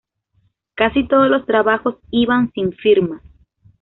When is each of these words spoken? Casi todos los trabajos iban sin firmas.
Casi 0.73 1.07
todos 1.07 1.29
los 1.29 1.45
trabajos 1.45 1.97
iban 2.09 2.51
sin 2.53 2.73
firmas. 2.73 3.21